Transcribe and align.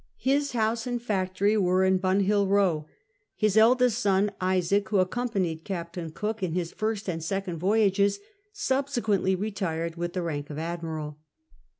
His 0.17 0.53
house 0.53 0.87
and 0.87 0.99
factory 0.99 1.55
were 1.57 1.85
in 1.85 1.99
Bunhill 1.99 2.47
Bow. 2.47 2.87
His 3.35 3.55
eldest 3.55 3.99
son 3.99 4.31
Isaac, 4.41 4.89
who 4.89 4.97
accompanied 4.97 5.63
Captain 5.63 6.09
Cook 6.09 6.41
in 6.41 6.53
his 6.53 6.71
first 6.71 7.07
and 7.07 7.23
second 7.23 7.59
voyages, 7.59 8.19
subsequently 8.51 9.35
retired 9.35 9.97
with 9.97 10.13
the 10.13 10.23
rank 10.23 10.49
of 10.49 10.57
admiral. 10.57 11.19